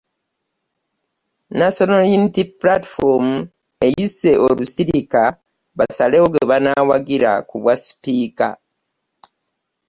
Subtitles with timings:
[1.59, 3.27] National Unity Platform
[3.85, 5.21] eyise olusirika
[5.77, 8.47] basalewo gwe banaawagira ku bwa sipiika